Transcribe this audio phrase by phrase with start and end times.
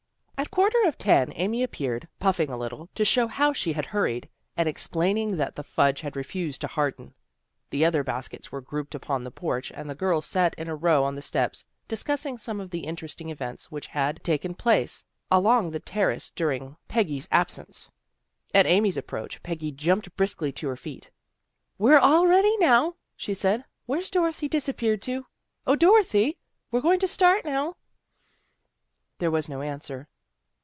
[0.41, 4.27] At quarter of ten Amy appeared, puffing a little, to show how she had hurried,
[4.57, 7.13] and ex plaining that the fudge had refused to harden.
[7.69, 11.03] The other baskets were grouped upon the porch and the girls sat in a row
[11.03, 15.69] on the steps, discuss ing some of the interesting events which had taken place along
[15.71, 17.91] the Terrace during Peggy's absence.
[18.51, 21.11] At Amy's approach Peggy jumped briskly to her feet."
[21.79, 25.27] We're all ready now," she said." Where's Dorothy disappeared to?
[25.67, 26.39] 0, Dorothy!
[26.71, 27.77] We're going to start now."
[29.19, 30.07] There was no answer.